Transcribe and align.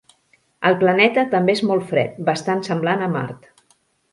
El 0.69 0.77
planeta 0.83 1.25
també 1.35 1.55
és 1.57 1.63
molt 1.73 1.87
fred, 1.91 2.17
bastant 2.31 2.65
semblant 2.71 3.05
a 3.09 3.11
Mart. 3.19 3.49